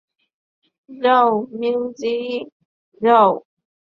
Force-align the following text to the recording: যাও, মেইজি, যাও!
যাও, 0.89 1.29
মেইজি, 1.59 2.15
যাও! 3.01 3.31